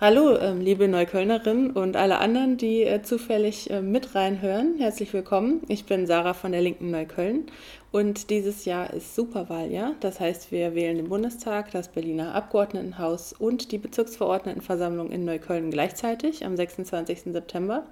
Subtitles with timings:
[0.00, 4.76] Hallo, ähm, liebe Neuköllnerinnen und alle anderen, die äh, zufällig äh, mit reinhören.
[4.78, 5.62] Herzlich willkommen.
[5.66, 7.46] Ich bin Sarah von der Linken Neukölln
[7.90, 9.96] und dieses Jahr ist Superwahljahr.
[9.98, 16.46] Das heißt, wir wählen den Bundestag, das Berliner Abgeordnetenhaus und die Bezirksverordnetenversammlung in Neukölln gleichzeitig
[16.46, 17.32] am 26.
[17.32, 17.84] September.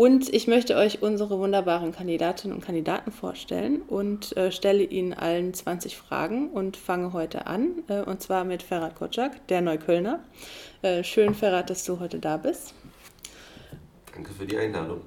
[0.00, 5.52] Und ich möchte euch unsere wunderbaren Kandidatinnen und Kandidaten vorstellen und äh, stelle ihnen allen
[5.52, 7.82] 20 Fragen und fange heute an.
[7.86, 10.24] Äh, und zwar mit Ferhat Kotschak, der Neuköllner.
[10.80, 12.72] Äh, schön, Ferhat, dass du heute da bist.
[14.14, 15.02] Danke für die Einladung.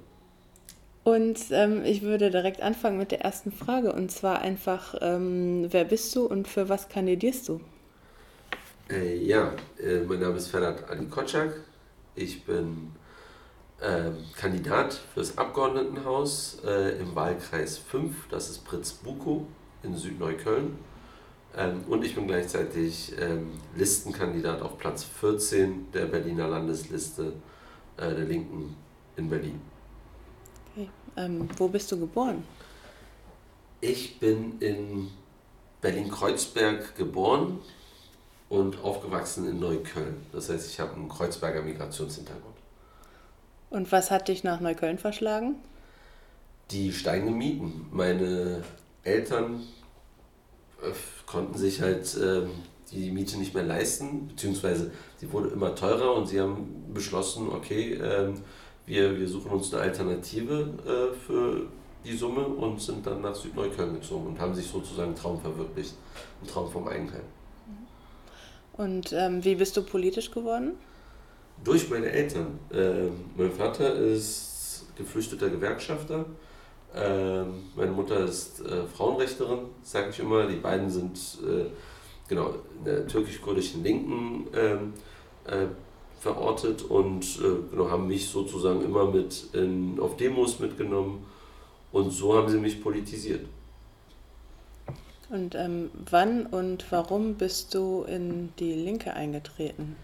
[1.04, 3.94] Und ähm, ich würde direkt anfangen mit der ersten Frage.
[3.94, 7.62] Und zwar einfach, ähm, wer bist du und für was kandidierst du?
[8.92, 11.62] Äh, ja, äh, mein Name ist Ferhat Ali Kotschak.
[12.14, 12.92] Ich bin
[14.38, 19.42] Kandidat fürs Abgeordnetenhaus äh, im Wahlkreis 5, das ist Pritz-Bukow
[19.84, 20.78] in Südneukölln.
[21.56, 27.34] Ähm, und ich bin gleichzeitig ähm, Listenkandidat auf Platz 14 der Berliner Landesliste
[27.98, 28.76] äh, der Linken
[29.16, 29.62] in Berlin.
[30.72, 30.90] Okay.
[31.16, 32.44] Ähm, wo bist du geboren?
[33.82, 35.10] Ich bin in
[35.82, 37.60] Berlin-Kreuzberg geboren
[38.50, 40.26] und aufgewachsen in Neukölln.
[40.32, 42.53] Das heißt, ich habe einen Kreuzberger Migrationshintergrund.
[43.74, 45.56] Und was hat dich nach Neukölln verschlagen?
[46.70, 47.88] Die steigenden Mieten.
[47.92, 48.64] Meine
[49.02, 49.64] Eltern
[50.84, 50.92] äh,
[51.26, 52.44] konnten sich halt äh,
[52.92, 57.94] die Miete nicht mehr leisten, beziehungsweise sie wurde immer teurer und sie haben beschlossen, okay,
[57.94, 58.30] äh,
[58.86, 61.66] wir, wir suchen uns eine Alternative äh, für
[62.06, 65.96] die Summe und sind dann nach Südneukölln gezogen und haben sich sozusagen einen Traum verwirklicht,
[66.42, 67.24] einen Traum vom Eigenheim.
[68.74, 70.74] Und ähm, wie bist du politisch geworden?
[71.64, 72.60] Durch meine Eltern.
[72.74, 76.26] Ähm, mein Vater ist geflüchteter Gewerkschafter.
[76.96, 80.46] Ähm, meine Mutter ist äh, Frauenrechterin, sage ich immer.
[80.46, 81.66] Die beiden sind äh,
[82.28, 84.94] genau in der türkisch-kurdischen Linken ähm,
[85.46, 85.68] äh,
[86.20, 91.26] verortet und äh, genau, haben mich sozusagen immer mit in, auf Demos mitgenommen.
[91.92, 93.46] Und so haben sie mich politisiert.
[95.30, 99.96] Und ähm, wann und warum bist du in die Linke eingetreten?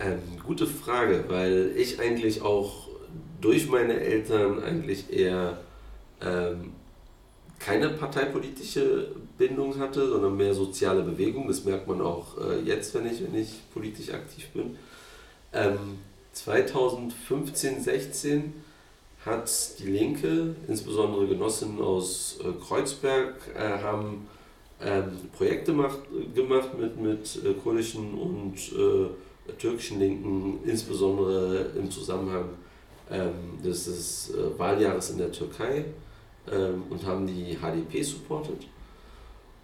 [0.00, 2.88] Ähm, gute Frage, weil ich eigentlich auch
[3.40, 5.58] durch meine Eltern eigentlich eher
[6.20, 6.72] ähm,
[7.58, 11.48] keine parteipolitische Bindung hatte, sondern mehr soziale Bewegung.
[11.48, 14.76] Das merkt man auch äh, jetzt, wenn ich, wenn ich politisch aktiv bin.
[15.52, 15.98] Ähm,
[16.32, 18.54] 2015, 16
[19.24, 19.50] hat
[19.80, 24.28] die Linke, insbesondere Genossinnen aus äh, Kreuzberg, äh, haben
[24.80, 25.98] ähm, Projekte macht,
[26.36, 29.08] gemacht mit, mit äh, kurdischen und äh,
[29.56, 32.50] türkischen Linken, insbesondere im Zusammenhang
[33.10, 35.84] ähm, des, des äh, Wahljahres in der Türkei
[36.52, 38.66] ähm, und haben die HDP supportet.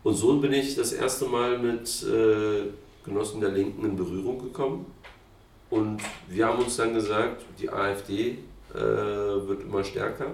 [0.02, 2.70] Und so bin ich das erste Mal mit äh,
[3.04, 4.86] Genossen der Linken in Berührung gekommen.
[5.70, 8.38] Und wir haben uns dann gesagt, die AfD
[8.72, 10.32] äh, wird immer stärker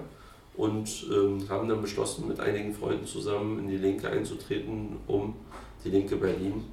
[0.55, 5.35] und ähm, haben dann beschlossen, mit einigen Freunden zusammen in die Linke einzutreten, um
[5.83, 6.65] die Linke Berlin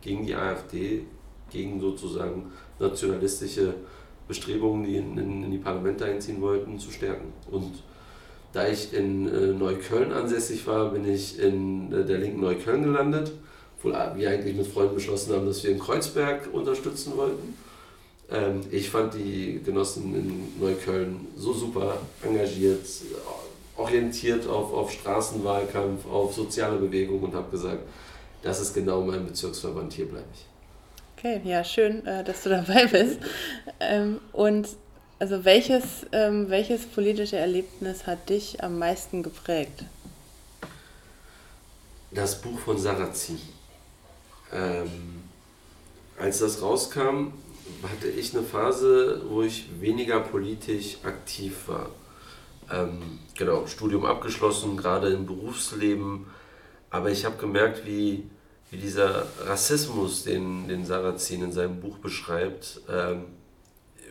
[0.00, 1.02] gegen die AfD
[1.50, 3.74] gegen sozusagen nationalistische
[4.28, 7.32] Bestrebungen, die in, in, in die Parlamente einziehen wollten, zu stärken.
[7.50, 7.82] Und
[8.52, 13.32] da ich in äh, Neukölln ansässig war, bin ich in äh, der linken Neukölln gelandet,
[13.76, 17.54] obwohl wir eigentlich mit Freunden beschlossen haben, dass wir in Kreuzberg unterstützen wollten.
[18.30, 22.86] Ähm, ich fand die Genossen in Neukölln so super engagiert,
[23.76, 27.82] orientiert auf, auf Straßenwahlkampf, auf soziale Bewegung und habe gesagt,
[28.42, 30.46] das ist genau mein Bezirksverband, hier bleibe ich.
[31.18, 33.18] Okay, ja, schön, äh, dass du dabei bist.
[33.80, 34.68] Ähm, und
[35.18, 39.84] also welches, ähm, welches politische Erlebnis hat dich am meisten geprägt?
[42.10, 43.40] Das Buch von Sarrazin.
[44.52, 45.22] Ähm,
[46.18, 47.32] als das rauskam,
[47.82, 51.88] hatte ich eine Phase, wo ich weniger politisch aktiv war.
[52.70, 56.26] Ähm, genau, Studium abgeschlossen, gerade im Berufsleben.
[56.90, 58.24] Aber ich habe gemerkt, wie
[58.70, 63.24] wie dieser Rassismus, den, den Sarrazin in seinem Buch beschreibt, ähm,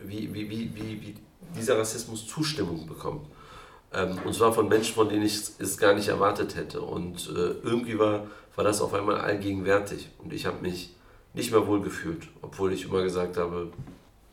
[0.05, 1.15] wie, wie, wie, wie,
[1.55, 3.25] dieser Rassismus Zustimmung bekommt.
[3.93, 6.81] Ähm, und zwar von Menschen, von denen ich es gar nicht erwartet hätte.
[6.81, 10.09] Und äh, irgendwie war, war das auf einmal allgegenwärtig.
[10.19, 10.95] Und ich habe mich
[11.33, 13.71] nicht mehr wohl gefühlt, obwohl ich immer gesagt habe,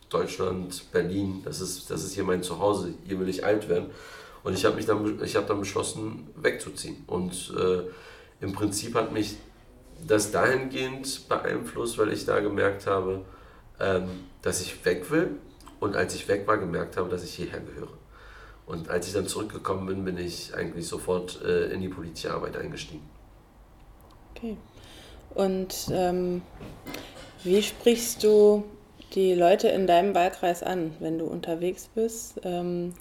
[0.09, 3.89] Deutschland, Berlin, das ist, das ist hier mein Zuhause, hier will ich alt werden.
[4.43, 7.03] Und ich habe dann, hab dann beschlossen, wegzuziehen.
[7.07, 7.83] Und äh,
[8.41, 9.37] im Prinzip hat mich
[10.07, 13.25] das dahingehend beeinflusst, weil ich da gemerkt habe,
[13.79, 14.07] ähm,
[14.41, 15.31] dass ich weg will
[15.79, 17.93] und als ich weg war, gemerkt habe, dass ich hierher gehöre.
[18.65, 22.55] Und als ich dann zurückgekommen bin, bin ich eigentlich sofort äh, in die politische Arbeit
[22.55, 23.03] eingestiegen.
[24.35, 24.57] Okay.
[25.35, 26.41] Und ähm,
[27.43, 28.63] wie sprichst du
[29.13, 32.39] die Leute in deinem Wahlkreis an, wenn du unterwegs bist?
[32.43, 32.93] Ähm,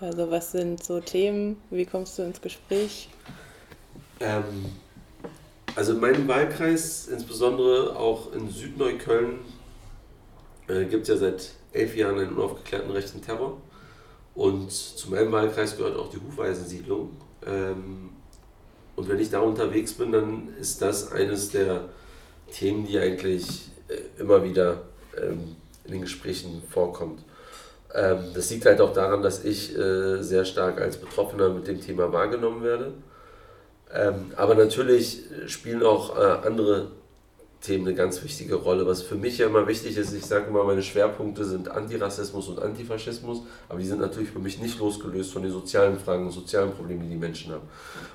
[0.00, 1.60] also was sind so Themen?
[1.70, 3.08] Wie kommst du ins Gespräch?
[4.20, 4.66] Ähm,
[5.78, 9.38] also in meinem Wahlkreis, insbesondere auch in Südneukölln,
[10.66, 13.58] äh, gibt es ja seit elf Jahren einen unaufgeklärten rechten Terror.
[14.34, 17.10] Und zu meinem Wahlkreis gehört auch die Hufeisensiedlung.
[17.46, 18.10] Ähm,
[18.96, 21.84] und wenn ich da unterwegs bin, dann ist das eines der
[22.50, 24.82] Themen, die eigentlich äh, immer wieder
[25.16, 25.54] ähm,
[25.84, 27.22] in den Gesprächen vorkommt.
[27.94, 31.80] Ähm, das liegt halt auch daran, dass ich äh, sehr stark als Betroffener mit dem
[31.80, 32.94] Thema wahrgenommen werde.
[33.92, 36.88] Ähm, aber natürlich spielen auch äh, andere
[37.60, 38.86] Themen eine ganz wichtige Rolle.
[38.86, 42.60] Was für mich ja immer wichtig ist, ich sage immer, meine Schwerpunkte sind Antirassismus und
[42.60, 46.72] Antifaschismus, aber die sind natürlich für mich nicht losgelöst von den sozialen Fragen und sozialen
[46.72, 47.68] Problemen, die die Menschen haben.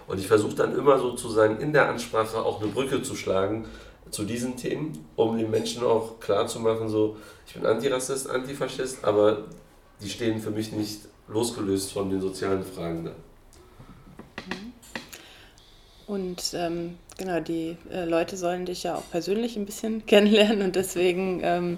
[0.08, 3.66] Und ich versuche dann immer sozusagen in der Ansprache auch eine Brücke zu schlagen
[4.12, 7.18] zu diesen Themen, um den Menschen auch klar zu machen, so,
[7.48, 9.46] ich bin Antirassist, Antifaschist, aber
[10.02, 13.12] die stehen für mich nicht losgelöst von den sozialen Fragen da.
[16.08, 20.76] Und ähm, genau, die äh, Leute sollen dich ja auch persönlich ein bisschen kennenlernen und
[20.76, 21.78] deswegen ähm,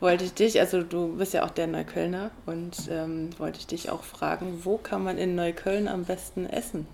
[0.00, 3.90] wollte ich dich, also du bist ja auch der Neuköllner und ähm, wollte ich dich
[3.90, 6.86] auch fragen, wo kann man in Neukölln am besten essen?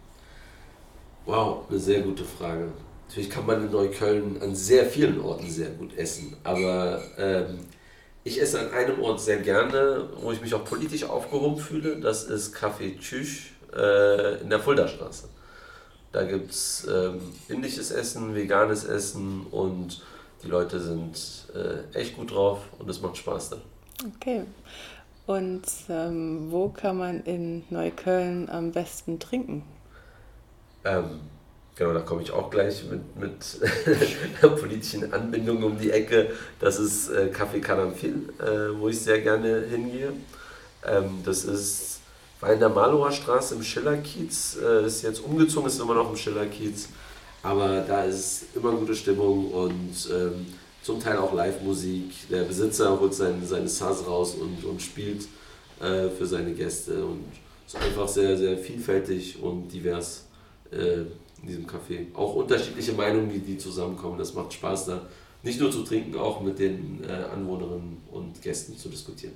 [1.25, 2.73] Wow, eine sehr gute Frage.
[3.08, 7.61] Natürlich kann man in Neukölln an sehr vielen Orten sehr gut essen, aber ähm,
[8.25, 12.00] ich esse an einem Ort sehr gerne, wo ich mich auch politisch aufgehoben fühle.
[12.00, 15.29] Das ist Café Tschüch äh, in der Fuldastraße.
[16.12, 20.03] Da gibt es ähm, indisches Essen, veganes Essen und
[20.44, 23.56] die Leute sind äh, echt gut drauf und es macht Spaß da.
[24.17, 24.43] Okay.
[25.26, 29.62] Und ähm, wo kann man in Neukölln am besten trinken?
[30.85, 31.20] Ähm,
[31.76, 33.61] genau, da komme ich auch gleich mit, mit
[34.43, 36.32] einer politischen Anbindung um die Ecke.
[36.58, 40.12] Das ist äh, Café Karamfil, äh, wo ich sehr gerne hingehe.
[40.85, 41.92] Ähm, das ist
[42.43, 46.17] war in der Malower Straße im Schillerkiez, äh, ist jetzt umgezogen, ist immer noch im
[46.17, 46.89] Schillerkiez.
[47.44, 50.47] Aber da ist immer gute Stimmung und ähm,
[50.83, 52.29] zum Teil auch Live-Musik.
[52.31, 55.23] Der Besitzer holt sein, seine Sass raus und, und spielt
[55.81, 57.05] äh, für seine Gäste.
[57.05, 57.25] Und
[57.65, 60.25] ist einfach sehr, sehr vielfältig und divers
[60.73, 61.03] äh,
[61.43, 62.06] in diesem Café.
[62.12, 64.19] Auch unterschiedliche Meinungen, die, die zusammenkommen.
[64.19, 65.06] Das macht Spaß da.
[65.44, 69.35] Nicht nur zu trinken, auch mit den äh, Anwohnerinnen und Gästen zu diskutieren.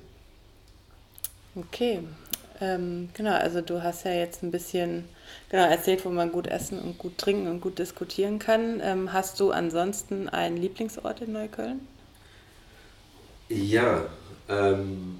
[1.54, 2.00] Okay,
[2.60, 5.04] ähm, genau, also du hast ja jetzt ein bisschen
[5.50, 8.80] genau, erzählt, wo man gut essen und gut trinken und gut diskutieren kann.
[8.82, 11.80] Ähm, hast du ansonsten einen Lieblingsort in Neukölln?
[13.48, 14.06] Ja,
[14.48, 15.18] ähm,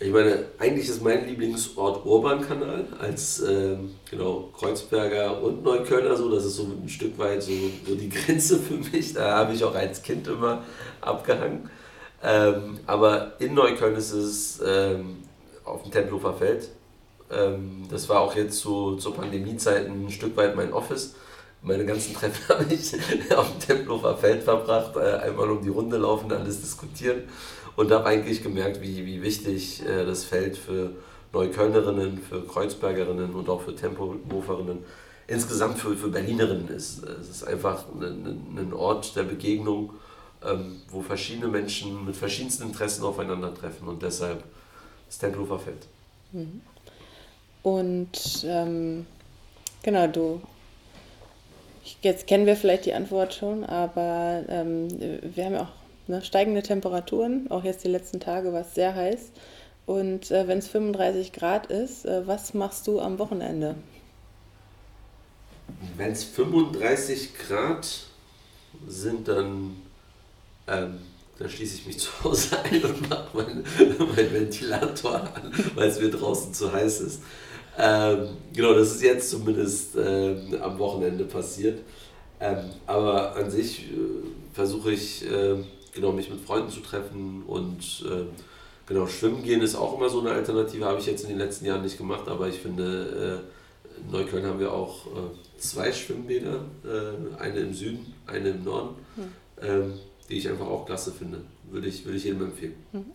[0.00, 6.30] ich meine, eigentlich ist mein Lieblingsort Urbankanal als ähm, genau, Kreuzberger und Neuköllner so.
[6.30, 7.52] Das ist so ein Stück weit so,
[7.86, 9.12] so die Grenze für mich.
[9.14, 10.64] Da habe ich auch als Kind immer
[11.00, 11.68] abgehangen.
[12.22, 15.18] Ähm, aber in Neukölln ist es ähm,
[15.68, 16.68] auf dem Tempelhofer Feld.
[17.30, 21.14] Ähm, das war auch jetzt zu, zur Pandemiezeit ein Stück weit mein Office.
[21.62, 22.94] Meine ganzen Treffen habe ich
[23.36, 27.22] auf dem Tempelhofer Feld verbracht, äh, einmal um die Runde laufen, alles diskutieren
[27.76, 30.90] und habe eigentlich gemerkt, wie, wie wichtig äh, das Feld für
[31.32, 34.78] Neuköllnerinnen, für Kreuzbergerinnen und auch für Tempelhoferinnen,
[35.26, 37.04] insgesamt für, für Berlinerinnen ist.
[37.04, 39.92] Es ist einfach ein, ein Ort der Begegnung,
[40.44, 44.42] ähm, wo verschiedene Menschen mit verschiedensten Interessen aufeinandertreffen und deshalb
[45.08, 45.86] das Tempelhofer Feld.
[46.32, 46.60] Mhm.
[47.62, 49.06] Und ähm,
[49.82, 50.40] genau, du,
[52.02, 54.88] jetzt kennen wir vielleicht die Antwort schon, aber ähm,
[55.34, 58.94] wir haben ja auch ne, steigende Temperaturen, auch jetzt die letzten Tage war es sehr
[58.94, 59.32] heiß.
[59.86, 63.74] Und äh, wenn es 35 Grad ist, äh, was machst du am Wochenende?
[65.96, 68.04] Wenn es 35 Grad
[68.86, 69.76] sind, dann
[70.66, 70.98] ähm,
[71.38, 73.64] dann schließe ich mich zu Hause ein und mache meinen
[74.16, 77.22] mein Ventilator an, weil es mir draußen zu heiß ist.
[77.78, 81.80] Ähm, genau, das ist jetzt zumindest ähm, am Wochenende passiert.
[82.40, 83.94] Ähm, aber an sich äh,
[84.52, 85.56] versuche ich, äh,
[85.92, 88.24] genau, mich mit Freunden zu treffen und äh,
[88.86, 91.66] genau, schwimmen gehen ist auch immer so eine Alternative, habe ich jetzt in den letzten
[91.66, 96.64] Jahren nicht gemacht, aber ich finde, äh, in Neukölln haben wir auch äh, zwei Schwimmbäder,
[96.84, 98.96] äh, eine im Süden, eine im Norden.
[99.60, 99.94] Hm
[100.28, 101.42] die ich einfach auch klasse finde.
[101.70, 102.74] Würde ich, würde ich jedem empfehlen.
[102.92, 103.12] Mhm.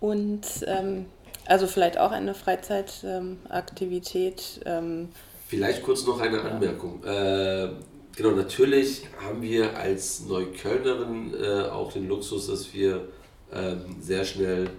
[0.00, 1.04] Und ähm,
[1.46, 4.60] also vielleicht auch eine Freizeitaktivität.
[4.64, 5.08] Ähm,
[5.46, 7.02] vielleicht kurz noch eine Anmerkung.
[7.04, 7.70] Äh,
[8.16, 13.08] genau, natürlich haben wir als Neuköllnerin äh, auch den Luxus, dass wir
[13.50, 14.70] äh, sehr schnell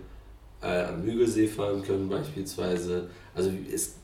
[0.61, 3.09] äh, am Mügelsee fahren können beispielsweise.
[3.33, 3.95] Also es,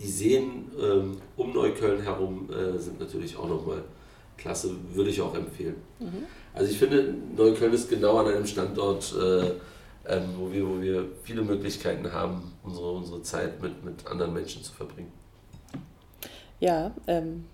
[0.00, 3.82] die Seen ähm, um Neukölln herum äh, sind natürlich auch nochmal
[4.38, 5.76] klasse, würde ich auch empfehlen.
[5.98, 6.24] Mhm.
[6.54, 9.50] Also ich finde, Neukölln ist genau an einem Standort, äh,
[10.06, 14.62] ähm, wo, wir, wo wir viele Möglichkeiten haben, unsere, unsere Zeit mit, mit anderen Menschen
[14.62, 15.12] zu verbringen.
[16.60, 17.44] Ja, ähm,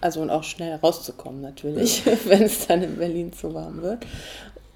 [0.00, 2.12] also und auch schnell rauszukommen natürlich, ja.
[2.26, 4.06] wenn es dann in Berlin zu warm wird.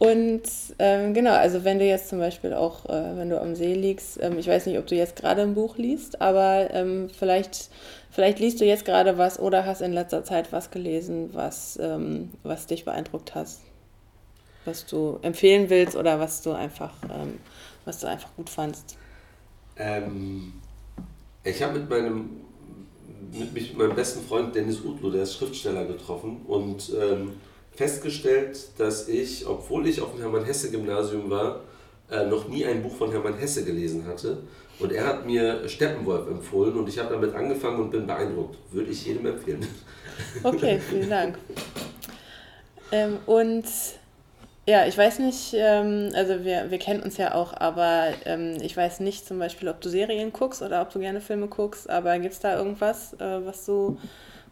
[0.00, 0.44] Und
[0.78, 4.18] ähm, genau, also wenn du jetzt zum Beispiel auch, äh, wenn du am See liegst,
[4.22, 7.68] ähm, ich weiß nicht, ob du jetzt gerade ein Buch liest, aber ähm, vielleicht,
[8.10, 12.30] vielleicht liest du jetzt gerade was oder hast in letzter Zeit was gelesen, was, ähm,
[12.44, 13.60] was dich beeindruckt hast,
[14.64, 17.38] was du empfehlen willst oder was du einfach, ähm,
[17.84, 18.96] was du einfach gut fandst.
[19.76, 20.54] Ähm,
[21.44, 22.40] ich habe mit meinem
[23.32, 26.90] mit, mit meinem besten Freund Dennis Utlo, der ist Schriftsteller, getroffen und
[27.72, 31.60] festgestellt, dass ich, obwohl ich auf dem Hermann-Hesse-Gymnasium war,
[32.10, 34.38] äh, noch nie ein Buch von Hermann Hesse gelesen hatte.
[34.78, 38.56] Und er hat mir Steppenwolf empfohlen und ich habe damit angefangen und bin beeindruckt.
[38.72, 39.66] Würde ich jedem empfehlen.
[40.42, 41.38] Okay, vielen Dank.
[42.92, 43.64] ähm, und
[44.66, 48.76] ja, ich weiß nicht, ähm, also wir, wir kennen uns ja auch, aber ähm, ich
[48.76, 52.18] weiß nicht zum Beispiel, ob du Serien guckst oder ob du gerne Filme guckst, aber
[52.18, 53.98] gibt es da irgendwas, äh, was, du,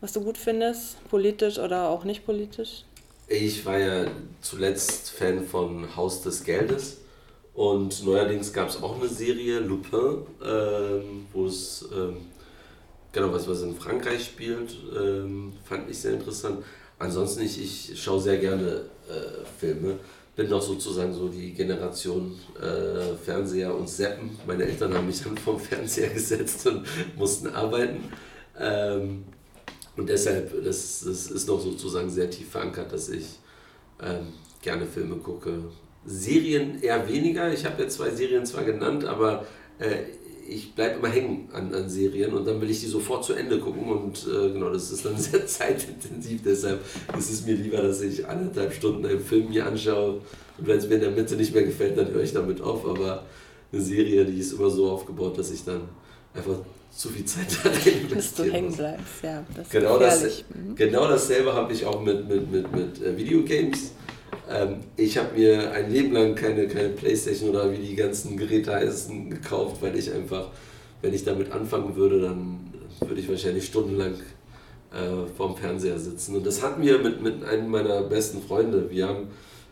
[0.01, 2.85] was du gut findest, politisch oder auch nicht politisch?
[3.31, 4.07] Ich war ja
[4.41, 6.97] zuletzt Fan von Haus des Geldes
[7.53, 12.17] und neuerdings gab es auch eine Serie, Lupin, ähm, wo es, ähm,
[13.13, 16.65] genau, was, was in Frankreich spielt, ähm, fand ich sehr interessant.
[16.99, 19.99] Ansonsten, ich, ich schaue sehr gerne äh, Filme,
[20.35, 24.39] bin doch sozusagen so die Generation äh, Fernseher und Seppen.
[24.47, 28.11] Meine Eltern haben mich dann vom Fernseher gesetzt und mussten arbeiten.
[29.99, 33.41] Und deshalb, das, das ist noch sozusagen sehr tief verankert, dass ich
[34.01, 34.29] ähm,
[34.63, 35.65] gerne Filme gucke.
[36.07, 37.53] Serien eher weniger.
[37.53, 39.45] Ich habe ja zwei Serien zwar genannt, aber
[39.81, 40.05] äh,
[40.49, 43.59] ich bleibe immer hängen an, an Serien und dann will ich die sofort zu Ende
[43.59, 46.43] gucken und äh, genau, das ist dann sehr zeitintensiv.
[46.45, 46.81] Deshalb
[47.19, 50.21] ist es mir lieber, dass ich anderthalb Stunden einen Film mir anschaue
[50.59, 52.87] und wenn es mir in der Mitte nicht mehr gefällt, dann höre ich damit auf.
[52.87, 53.27] Aber
[53.73, 55.83] eine Serie, die ist immer so aufgebaut, dass ich dann
[56.33, 59.45] einfach zu viel Zeit da rein Dass du hängen bleibst, ja.
[59.55, 60.75] Das genau, das, mhm.
[60.75, 63.93] genau dasselbe habe ich auch mit, mit, mit, mit äh, Videogames.
[64.51, 68.75] Ähm, ich habe mir ein Leben lang keine, keine Playstation oder wie die ganzen Geräte
[68.75, 70.51] heißen gekauft, weil ich einfach,
[71.03, 74.15] wenn ich damit anfangen würde, dann würde ich wahrscheinlich stundenlang
[74.93, 76.37] äh, vorm Fernseher sitzen.
[76.37, 78.91] Und das hatten wir mit, mit einem meiner besten Freunde.
[78.91, 79.29] Wir haben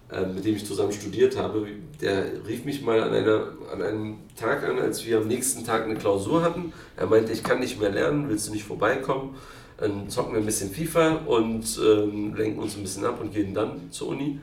[0.09, 1.67] mit dem ich zusammen studiert habe,
[2.01, 5.85] der rief mich mal an, einer, an einem Tag an, als wir am nächsten Tag
[5.85, 6.73] eine Klausur hatten.
[6.97, 9.35] Er meinte, ich kann nicht mehr lernen, willst du nicht vorbeikommen?
[9.79, 13.53] Dann zocken wir ein bisschen FIFA und ähm, lenken uns ein bisschen ab und gehen
[13.53, 14.39] dann zur Uni.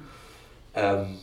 [0.75, 1.17] Ähm,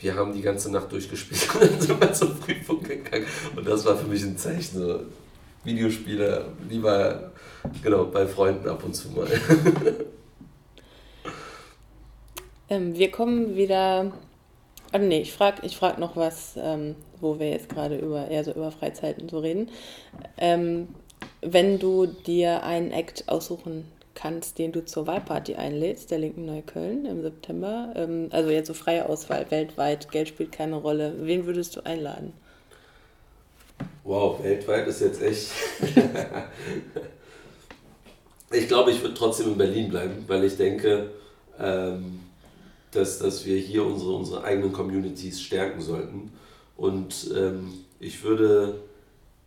[0.00, 3.26] wir haben die ganze Nacht durchgespielt und dann sind wir zur Prüfung gegangen.
[3.54, 5.00] Und das war für mich ein Zeichen, so
[5.62, 7.30] Videospiele lieber
[7.82, 9.28] genau, bei Freunden ab und zu mal.
[12.68, 14.12] Ähm, wir kommen wieder.
[14.92, 18.44] Ah, nee, ich frage ich frag noch was, ähm, wo wir jetzt gerade über eher
[18.44, 19.68] so über Freizeiten so reden.
[20.38, 20.88] Ähm,
[21.40, 27.04] wenn du dir einen Act aussuchen kannst, den du zur Wahlparty einlädst, der Linken Neukölln
[27.06, 31.76] im September, ähm, also jetzt so freie Auswahl weltweit, Geld spielt keine Rolle, wen würdest
[31.76, 32.32] du einladen?
[34.04, 35.50] Wow, weltweit ist jetzt echt.
[38.52, 41.10] ich glaube, ich würde trotzdem in Berlin bleiben, weil ich denke,
[41.58, 42.20] ähm,
[42.94, 46.32] dass, dass wir hier unsere, unsere eigenen Communities stärken sollten.
[46.76, 48.80] Und ähm, ich würde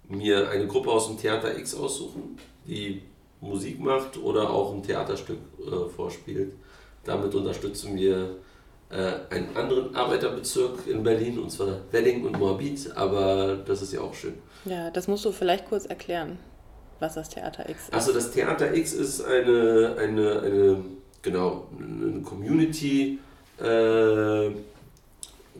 [0.07, 3.01] mir eine Gruppe aus dem Theater X aussuchen, die
[3.41, 6.53] Musik macht oder auch ein Theaterstück äh, vorspielt.
[7.03, 8.37] Damit unterstützen wir
[8.89, 14.01] äh, einen anderen Arbeiterbezirk in Berlin, und zwar Welling und Moabit, aber das ist ja
[14.01, 14.35] auch schön.
[14.65, 16.39] Ja, das musst du vielleicht kurz erklären,
[16.99, 17.93] was das Theater X ist.
[17.93, 20.85] Also das Theater X ist eine, eine, eine,
[21.21, 23.19] genau, eine Community,
[23.59, 24.51] äh,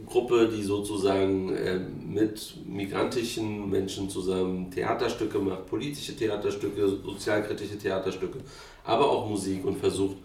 [0.05, 8.39] Gruppe, die sozusagen äh, mit migrantischen Menschen zusammen Theaterstücke macht, politische Theaterstücke, sozialkritische Theaterstücke,
[8.83, 10.17] aber auch Musik und versucht,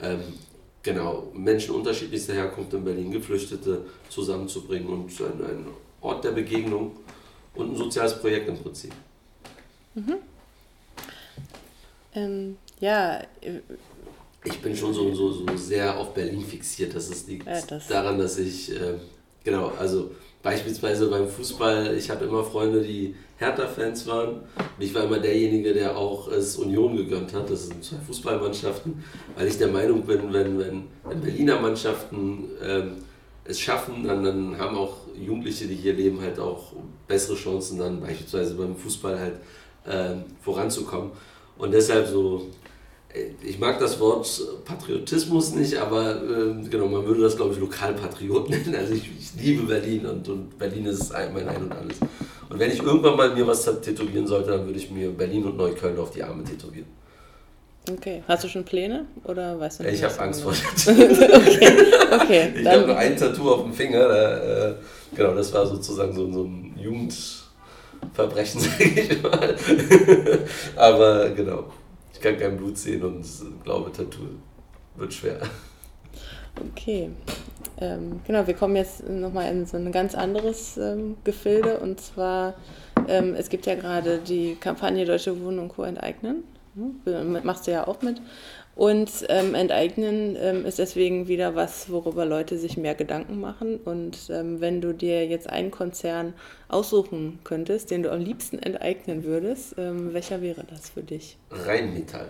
[0.00, 0.20] ähm,
[0.82, 5.66] genau, Menschen unterschiedlichster Herkunft in Berlin, Geflüchtete zusammenzubringen und ein, ein
[6.00, 6.92] Ort der Begegnung
[7.54, 8.92] und ein soziales Projekt im Prinzip.
[9.94, 10.16] Mhm.
[12.14, 13.22] Ähm, ja,
[14.44, 16.94] ich bin schon so, so, so sehr auf Berlin fixiert.
[16.94, 18.94] Das ist, liegt ja, das daran, dass ich, äh,
[19.42, 20.10] genau, also
[20.42, 24.28] beispielsweise beim Fußball, ich habe immer Freunde, die Hertha-Fans waren.
[24.36, 27.50] Und ich war immer derjenige, der auch es Union gegönnt hat.
[27.50, 29.02] Das sind zwei Fußballmannschaften,
[29.34, 32.96] weil ich der Meinung bin, wenn, wenn, wenn Berliner Mannschaften ähm,
[33.44, 36.72] es schaffen, dann, dann haben auch Jugendliche, die hier leben, halt auch
[37.06, 39.34] bessere Chancen, dann beispielsweise beim Fußball halt
[39.86, 41.10] ähm, voranzukommen.
[41.56, 42.48] Und deshalb so
[43.42, 44.28] ich mag das Wort
[44.64, 48.74] Patriotismus nicht, aber äh, genau, man würde das, glaube ich, Lokalpatriot nennen.
[48.74, 51.98] Also ich, ich, liebe Berlin und, und Berlin ist mein Ein und Alles.
[52.48, 55.56] Und wenn ich irgendwann mal mir was tätowieren sollte, dann würde ich mir Berlin und
[55.56, 56.86] Neukölln auf die Arme tätowieren.
[57.90, 58.22] Okay.
[58.26, 59.94] Hast du schon Pläne oder weißt du nicht?
[59.94, 60.52] Ich habe Angst vor
[60.84, 61.18] Tattoos.
[61.18, 61.72] okay.
[62.10, 62.52] okay.
[62.60, 64.08] Ich habe nur ein Tattoo auf dem Finger.
[64.08, 64.74] Da, äh,
[65.14, 69.54] genau, das war sozusagen so, so ein Jugendverbrechen, sage ich mal.
[70.76, 71.66] Aber genau
[72.24, 73.24] kann kein Blut sehen und
[73.62, 74.22] glaube, Tattoo
[74.96, 75.40] wird schwer.
[76.70, 77.10] Okay.
[77.78, 82.54] Ähm, genau, wir kommen jetzt nochmal in so ein ganz anderes ähm, Gefilde und zwar,
[83.08, 85.82] ähm, es gibt ja gerade die Kampagne Deutsche Wohnen und Co.
[85.82, 86.44] enteignen.
[86.76, 87.40] Hm?
[87.42, 88.22] Machst du ja auch mit.
[88.76, 93.78] Und ähm, enteignen ähm, ist deswegen wieder was, worüber Leute sich mehr Gedanken machen.
[93.84, 96.34] Und ähm, wenn du dir jetzt einen Konzern
[96.68, 101.38] aussuchen könntest, den du am liebsten enteignen würdest, ähm, welcher wäre das für dich?
[101.50, 102.26] Rheinmetall.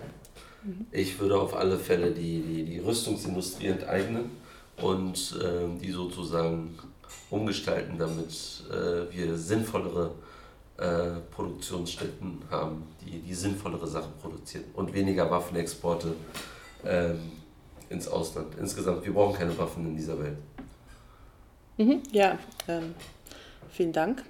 [0.65, 0.87] Mhm.
[0.93, 4.31] Ich würde auf alle Fälle die, die, die Rüstungsindustrie enteignen
[4.83, 6.75] und ähm, die sozusagen
[7.31, 10.13] umgestalten, damit äh, wir sinnvollere
[10.79, 16.15] äh, Produktionsstätten haben, die, die sinnvollere Sachen produzieren und weniger Waffenexporte
[16.85, 17.33] ähm,
[17.89, 18.55] ins Ausland.
[18.59, 20.37] Insgesamt, wir brauchen keine Waffen in dieser Welt.
[21.77, 22.39] Mhm, ja,
[22.69, 22.95] ähm,
[23.71, 24.25] vielen Dank.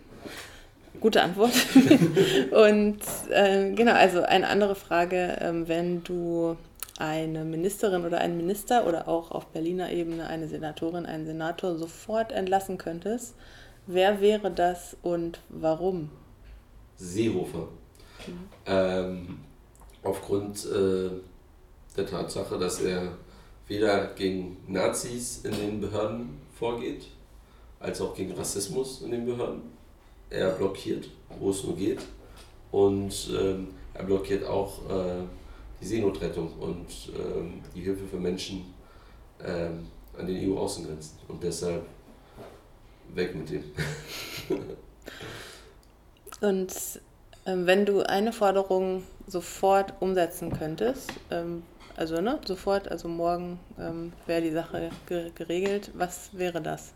[1.01, 1.53] Gute Antwort.
[2.51, 2.99] und
[3.31, 6.57] äh, genau, also eine andere Frage, ähm, wenn du
[6.99, 12.33] eine Ministerin oder einen Minister oder auch auf Berliner Ebene eine Senatorin, einen Senator sofort
[12.33, 13.35] entlassen könntest,
[13.87, 16.11] wer wäre das und warum?
[16.97, 17.69] Seehofer.
[18.27, 18.49] Mhm.
[18.67, 19.39] Ähm,
[20.03, 21.11] aufgrund äh,
[21.97, 23.17] der Tatsache, dass er
[23.67, 27.07] weder gegen Nazis in den Behörden vorgeht,
[27.81, 29.63] als auch gegen Rassismus in den Behörden.
[30.31, 31.09] Er blockiert,
[31.39, 32.01] wo es nur geht.
[32.71, 35.23] Und ähm, er blockiert auch äh,
[35.81, 36.87] die Seenotrettung und
[37.17, 38.75] ähm, die Hilfe für Menschen
[39.45, 39.87] ähm,
[40.19, 41.19] an den EU-Außengrenzen.
[41.29, 41.87] Und deshalb
[43.15, 43.65] weg mit dem.
[46.41, 46.73] Und
[47.47, 51.63] ähm, wenn du eine Forderung sofort umsetzen könntest, ähm,
[51.97, 56.93] also ne, sofort, also morgen ähm, wäre die Sache geregelt, was wäre das?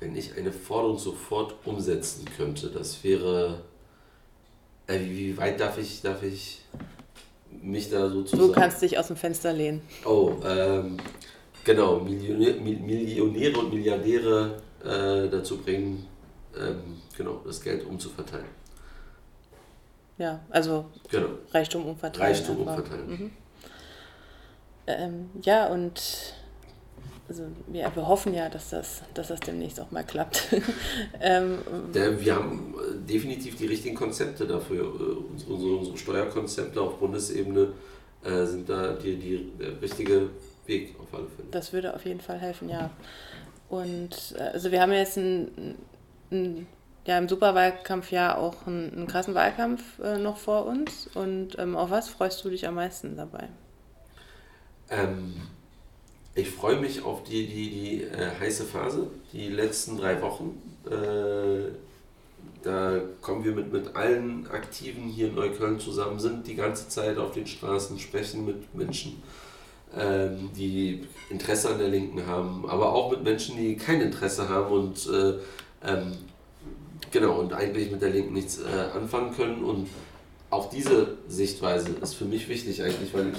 [0.00, 3.62] Wenn ich eine Forderung sofort umsetzen könnte, das wäre.
[4.88, 6.62] Äh, wie, weit darf ich, darf ich
[7.62, 8.48] mich da sozusagen.
[8.48, 9.80] Du kannst dich aus dem Fenster lehnen.
[10.04, 10.96] Oh, ähm,
[11.62, 16.08] genau, Millionäre, Millionäre und Milliardäre äh, dazu bringen,
[16.58, 18.46] ähm, genau, das Geld umzuverteilen.
[20.18, 21.28] Ja, also genau.
[21.52, 22.34] Reichtum umverteilen.
[22.34, 23.10] Reichtum umverteilen.
[23.10, 23.30] Mhm.
[24.86, 26.34] Ähm, ja, und
[27.28, 30.48] also ja, wir hoffen ja, dass das, dass das demnächst auch mal klappt.
[31.20, 31.58] ähm,
[31.94, 34.82] Der, wir haben äh, definitiv die richtigen Konzepte dafür.
[34.82, 37.72] Äh, unsere, unsere, unsere Steuerkonzepte auf Bundesebene
[38.24, 40.30] äh, sind da die, die, der richtige
[40.66, 41.48] Weg auf alle Fälle.
[41.50, 42.90] Das würde auf jeden Fall helfen, ja.
[43.68, 45.76] Und äh, also wir haben jetzt ein,
[47.04, 51.08] ja, im Superwahlkampf ja auch einen, einen krassen Wahlkampf äh, noch vor uns.
[51.14, 53.48] Und ähm, auf was freust du dich am meisten dabei?
[54.90, 55.34] Ähm,
[56.34, 60.60] ich freue mich auf die, die, die äh, heiße Phase, die letzten drei Wochen.
[60.86, 61.72] Äh,
[62.62, 67.18] da kommen wir mit, mit allen Aktiven hier in Neukölln zusammen, sind die ganze Zeit
[67.18, 69.22] auf den Straßen, sprechen mit Menschen,
[69.96, 74.72] ähm, die Interesse an der Linken haben, aber auch mit Menschen, die kein Interesse haben
[74.72, 75.34] und äh,
[75.84, 76.12] ähm,
[77.10, 79.64] genau, und eigentlich mit der Linken nichts äh, anfangen können.
[79.64, 79.88] Und
[80.50, 83.32] auch diese Sichtweise ist für mich wichtig eigentlich, weil,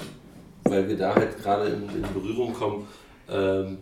[0.64, 2.88] weil wir da halt gerade in, in, Berührung kommen
[3.28, 3.78] ähm,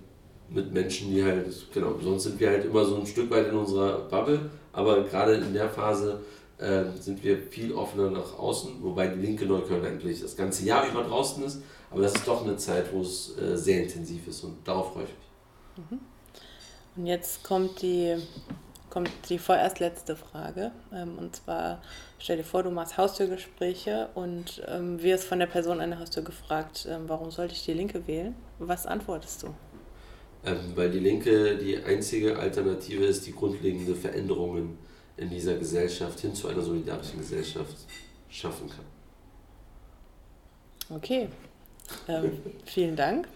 [0.51, 3.57] mit Menschen, die halt, genau, sonst sind wir halt immer so ein Stück weit in
[3.57, 6.21] unserer Bubble, aber gerade in der Phase
[6.59, 10.87] äh, sind wir viel offener nach außen, wobei die linke Neukölln eigentlich das ganze Jahr
[10.89, 14.45] über draußen ist, aber das ist doch eine Zeit, wo es äh, sehr intensiv ist
[14.45, 15.91] und darauf freue ich mich.
[15.91, 16.12] Mhm.
[16.97, 18.17] Und jetzt kommt die
[18.93, 20.71] kommt die vorerst letzte Frage.
[20.93, 21.81] Ähm, und zwar,
[22.19, 26.23] stell dir vor, du machst Haustürgespräche und ähm, wirst von der Person an der Haustür
[26.23, 28.35] gefragt, ähm, warum sollte ich die Linke wählen?
[28.59, 29.55] Was antwortest du?
[30.75, 34.77] Weil die Linke die einzige Alternative ist, die grundlegende Veränderungen
[35.17, 37.77] in dieser Gesellschaft hin zu einer solidarischen Gesellschaft
[38.29, 38.85] schaffen kann.
[40.99, 41.29] Okay,
[42.09, 43.27] ähm, vielen Dank.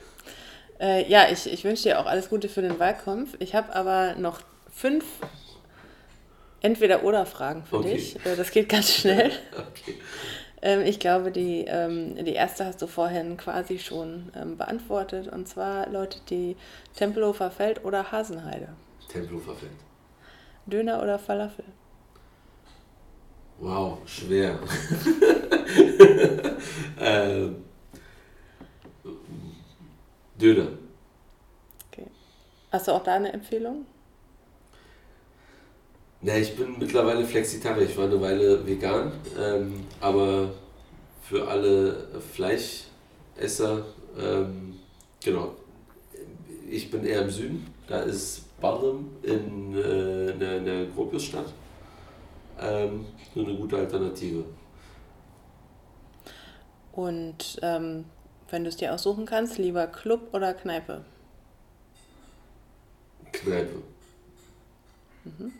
[0.81, 3.37] Äh, ja, ich, ich wünsche dir auch alles Gute für den Wahlkampf.
[3.39, 4.41] Ich habe aber noch
[4.73, 5.05] fünf
[6.61, 7.95] Entweder-Oder-Fragen für okay.
[7.95, 8.17] dich.
[8.27, 9.31] Äh, das geht ganz schnell.
[9.53, 9.99] okay.
[10.63, 15.29] Ähm, ich glaube, die, ähm, die erste hast du vorhin quasi schon ähm, beantwortet.
[15.29, 16.57] Und zwar lautet die
[16.97, 18.69] Tempelhofer Feld oder Hasenheide?
[19.09, 19.73] Tempelhofer Feld.
[20.67, 21.65] Döner oder Falafel?
[23.59, 24.59] Wow, schwer.
[27.01, 27.49] äh,
[30.41, 30.69] Döner.
[31.91, 32.07] Okay.
[32.71, 33.87] Hast du auch da eine Empfehlung?
[36.23, 37.89] Ne, ich bin mittlerweile Flexitarier.
[37.89, 40.51] Ich war eine Weile vegan, ähm, aber
[41.23, 43.85] für alle Fleischesser,
[44.19, 44.79] ähm,
[45.23, 45.55] genau.
[46.69, 47.67] Ich bin eher im Süden.
[47.87, 51.53] Da ist Barlem in äh, der, der Gropiusstadt.
[52.61, 54.45] Ähm, nur eine gute Alternative.
[56.93, 58.07] Und ähm,
[58.51, 61.05] wenn du es dir aussuchen kannst, lieber Club oder Kneipe?
[63.33, 63.83] Kneipe.
[65.25, 65.53] Mhm.